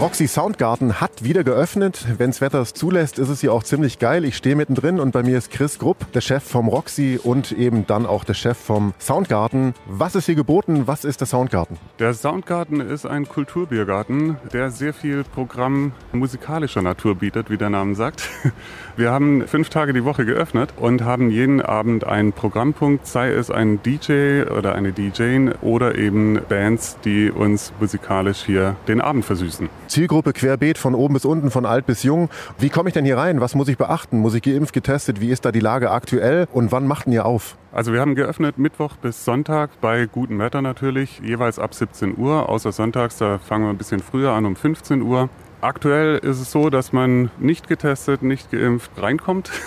[0.00, 2.06] Roxy Soundgarten hat wieder geöffnet.
[2.16, 4.24] Wenns Wetter es zulässt, ist es hier auch ziemlich geil.
[4.24, 7.86] Ich stehe mittendrin und bei mir ist Chris Grupp, der Chef vom Roxy und eben
[7.86, 9.74] dann auch der Chef vom Soundgarten.
[9.84, 10.86] Was ist hier geboten?
[10.86, 11.76] Was ist der Soundgarten?
[11.98, 17.94] Der Soundgarten ist ein Kulturbiergarten, der sehr viel Programm musikalischer Natur bietet, wie der Name
[17.94, 18.26] sagt.
[18.96, 23.50] Wir haben fünf Tage die Woche geöffnet und haben jeden Abend einen Programmpunkt, sei es
[23.50, 29.68] ein DJ oder eine DJin oder eben Bands, die uns musikalisch hier den Abend versüßen.
[29.90, 32.30] Zielgruppe querbeet von oben bis unten, von alt bis jung.
[32.58, 33.40] Wie komme ich denn hier rein?
[33.40, 34.18] Was muss ich beachten?
[34.18, 35.20] Muss ich geimpft, getestet?
[35.20, 36.46] Wie ist da die Lage aktuell?
[36.52, 37.56] Und wann macht ihr auf?
[37.72, 42.48] Also wir haben geöffnet Mittwoch bis Sonntag bei gutem Wetter natürlich, jeweils ab 17 Uhr,
[42.48, 45.28] außer sonntags, da fangen wir ein bisschen früher an um 15 Uhr.
[45.62, 49.50] Aktuell ist es so, dass man nicht getestet, nicht geimpft reinkommt.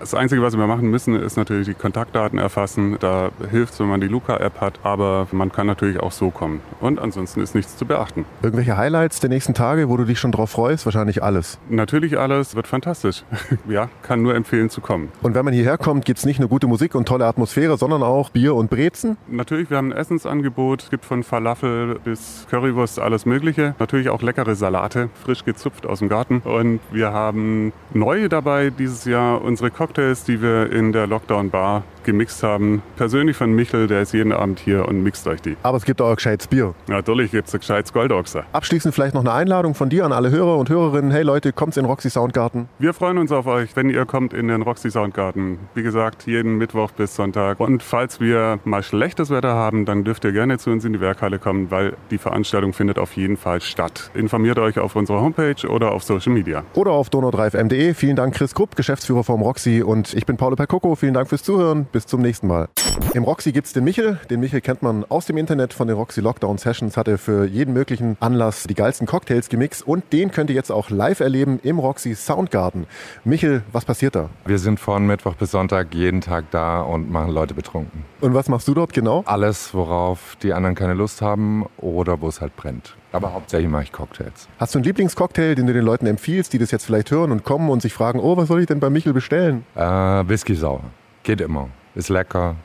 [0.00, 2.96] Das Einzige, was wir machen müssen, ist natürlich die Kontaktdaten erfassen.
[3.00, 6.60] Da hilft es, wenn man die Luca-App hat, aber man kann natürlich auch so kommen.
[6.80, 8.24] Und ansonsten ist nichts zu beachten.
[8.42, 10.84] Irgendwelche Highlights der nächsten Tage, wo du dich schon drauf freust?
[10.84, 11.58] Wahrscheinlich alles.
[11.68, 13.24] Natürlich alles, wird fantastisch.
[13.68, 15.10] Ja, kann nur empfehlen zu kommen.
[15.22, 18.02] Und wenn man hierher kommt, gibt es nicht nur gute Musik und tolle Atmosphäre, sondern
[18.02, 19.16] auch Bier und Brezen?
[19.26, 20.82] Natürlich, wir haben ein Essensangebot.
[20.82, 23.74] Es gibt von Falafel bis Currywurst alles Mögliche.
[23.78, 26.40] Natürlich auch leckere Salate, frisch gezupft aus dem Garten.
[26.44, 31.82] Und wir haben neu dabei dieses Jahr unsere Cocktails, die wir in der Lockdown Bar
[32.04, 32.82] gemixt haben.
[32.96, 35.56] Persönlich von Michel, der ist jeden Abend hier und mixt euch die.
[35.62, 36.74] Aber es gibt auch gescheites Bier.
[36.86, 38.44] Natürlich gibt es ein gescheites Goldochser.
[38.52, 41.10] Abschließend vielleicht noch eine Einladung von dir an alle Hörer und Hörerinnen.
[41.10, 42.68] Hey Leute, kommt's in Roxy Soundgarten.
[42.78, 45.58] Wir freuen uns auf euch, wenn ihr kommt in den Roxy Soundgarten.
[45.74, 47.60] Wie gesagt, jeden Mittwoch bis Sonntag.
[47.60, 51.00] Und falls wir mal schlechtes Wetter haben, dann dürft ihr gerne zu uns in die
[51.00, 54.10] Werkhalle kommen, weil die Veranstaltung findet auf jeden Fall statt.
[54.14, 56.64] Informiert euch auf unserer Homepage oder auf Social Media.
[56.74, 57.94] Oder auf donau3fm.de.
[57.94, 59.82] Vielen Dank, Chris Krupp, Geschäftsführer vom Roxy.
[59.82, 60.94] Und ich bin Paulo Percoco.
[60.94, 61.86] Vielen Dank fürs Zuhören.
[61.94, 62.66] Bis zum nächsten Mal.
[63.14, 64.18] Im Roxy gibt's den Michel.
[64.28, 66.96] Den Michel kennt man aus dem Internet von den Roxy Lockdown Sessions.
[66.96, 69.86] Hat er für jeden möglichen Anlass die geilsten Cocktails gemixt.
[69.86, 72.88] Und den könnt ihr jetzt auch live erleben im Roxy Soundgarden.
[73.22, 74.28] Michel, was passiert da?
[74.44, 78.04] Wir sind von Mittwoch bis Sonntag jeden Tag da und machen Leute betrunken.
[78.20, 79.22] Und was machst du dort genau?
[79.26, 82.96] Alles, worauf die anderen keine Lust haben oder wo es halt brennt.
[83.12, 84.48] Aber hauptsächlich mache ich Cocktails.
[84.58, 87.44] Hast du einen Lieblingscocktail, den du den Leuten empfiehlst, die das jetzt vielleicht hören und
[87.44, 89.64] kommen und sich fragen, oh, was soll ich denn bei Michel bestellen?
[89.76, 90.82] Äh, Whisky sauer.
[91.22, 91.68] Geht immer.
[91.94, 92.56] Ist lecker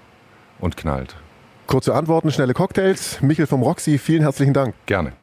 [0.59, 1.15] und knallt.
[1.67, 3.21] Kurze Antworten, schnelle Cocktails.
[3.21, 4.73] Michel vom Roxy, vielen herzlichen Dank.
[4.87, 5.13] Gerne.